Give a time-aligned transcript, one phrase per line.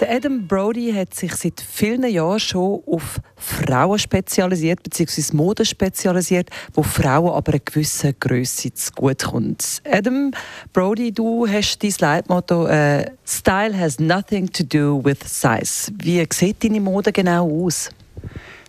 [0.00, 6.50] Der Adam Brody hat sich seit vielen Jahren schon auf Frauen spezialisiert, beziehungsweise Mode spezialisiert,
[6.72, 9.82] wo Frauen aber eine gewisse Größe zu gut kommt.
[9.90, 10.30] Adam
[10.72, 15.90] Brody, du hast dein Leitmotto äh, «Style has nothing to do with size».
[16.00, 17.90] Wie sieht deine Mode genau aus?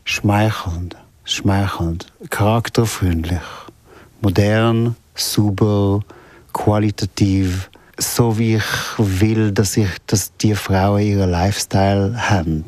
[0.06, 3.40] Schmeichelnd, schmeichelnd, charakterfreundlich,
[4.22, 6.00] modern, super,
[6.54, 8.64] qualitativ, so wie ich
[8.98, 12.66] will, dass, ich, dass die Frauen ihren Lifestyle haben.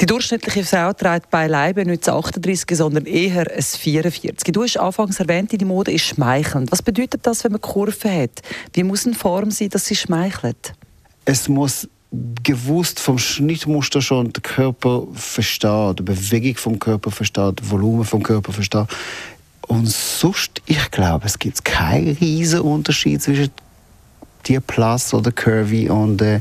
[0.00, 4.52] Die durchschnittliche Frau trägt beileibe nicht ein 38, sondern eher ein 44.
[4.52, 6.70] Du hast anfangs erwähnt, die Mode ist schmeichelnd.
[6.70, 8.42] Was bedeutet das, wenn man Kurven hat?
[8.72, 10.74] Wie muss eine Form sein, dass sie schmeichelt?
[11.24, 11.88] Es muss
[12.42, 18.22] gewusst vom Schnittmuster schon der Körper versteht, die Bewegung vom Körper versteht, das Volumen vom
[18.22, 18.86] Körper versteht.
[19.66, 23.50] Und sonst, ich glaube, es gibt keinen riesen Unterschied zwischen
[24.46, 26.40] die Plus oder Curvy und äh,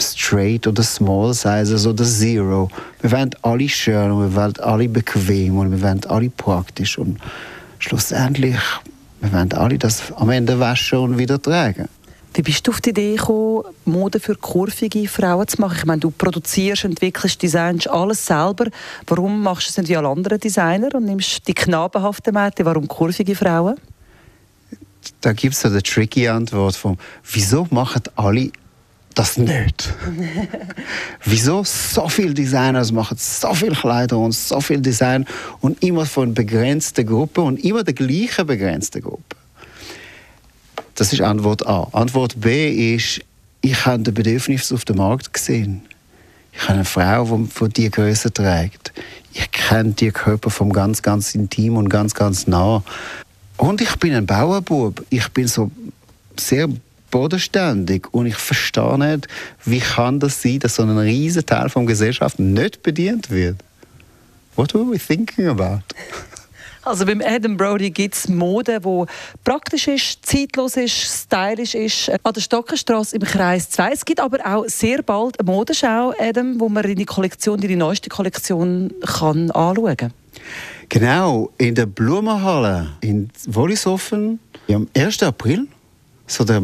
[0.00, 2.70] Straight oder Small Sizes oder Zero.
[3.00, 7.18] Wir wollen alle schön und wir wollen alle bequem und wir wollen alle praktisch und
[7.78, 8.56] schlussendlich
[9.20, 11.88] wir wollen alle das am Ende waschen und wieder tragen.
[12.32, 15.76] Wie bist du auf die Idee gekommen, Mode für kurvige Frauen zu machen?
[15.78, 18.66] Ich meine, du produzierst, entwickelst, designst alles selber.
[19.06, 22.66] Warum machst du es nicht wie alle anderen Designer und nimmst die knabenhaften Mädchen?
[22.66, 23.76] Warum kurvige Frauen?
[25.20, 26.98] Da gibt es so eine tricky Antwort von,
[27.30, 28.50] wieso machen alle
[29.14, 29.92] das nicht?
[31.24, 35.26] wieso so viele Designers machen so viele Kleider und so viel Design
[35.60, 39.36] und immer von begrenzten Gruppen und immer der gleichen begrenzten Gruppe?
[40.94, 41.88] Das ist Antwort A.
[41.92, 43.20] Antwort B ist,
[43.62, 45.82] ich habe das Bedürfnis auf dem Markt gesehen.
[46.52, 48.92] Ich habe eine Frau, die die Größe trägt.
[49.32, 52.82] Ich kenne die Körper vom ganz, ganz intim und ganz, ganz nah.
[53.60, 55.04] Und ich bin ein Bauerbub.
[55.10, 55.70] Ich bin so
[56.38, 56.66] sehr
[57.10, 59.28] bodenständig und ich verstehe nicht,
[59.66, 63.56] wie kann das sein, dass so ein riesiger Teil der Gesellschaft nicht bedient wird.
[64.56, 65.82] What were we thinking about?
[66.82, 69.04] Also beim Adam Brody gibt es Mode, die
[69.44, 72.08] praktisch ist, zeitlos ist, stylisch ist.
[72.08, 73.92] An der Stockenstraße im Kreis 2.
[73.92, 77.76] Es gibt aber auch sehr bald eine Modenschau, Adam, wo man in die Kollektion, die
[77.76, 80.12] neueste Kollektion kann anschauen kann.
[80.88, 85.22] Genau, in der Blumenhalle in Wollishofen am 1.
[85.22, 85.66] April,
[86.26, 86.62] so der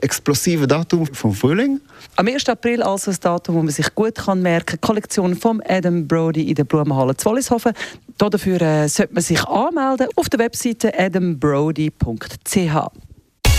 [0.00, 1.80] explosive Datum vom Frühling.
[2.16, 2.48] Am 1.
[2.48, 4.80] April also ein Datum, wo man sich gut kann merken kann.
[4.80, 7.72] Kollektion von Adam Brody in der Blumenhalle Zwollishofen.
[8.18, 12.56] Dafür äh, sollte man sich anmelden auf der Webseite adambrody.ch.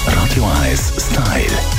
[0.05, 1.43] Radio 1 Style.
[1.49, 1.78] Style.